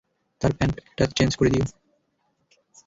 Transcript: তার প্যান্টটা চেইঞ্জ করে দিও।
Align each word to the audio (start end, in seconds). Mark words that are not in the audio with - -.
তার 0.41 0.51
প্যান্টটা 0.57 1.05
চেইঞ্জ 1.17 1.31
করে 1.35 1.49
দিও। 1.49 1.65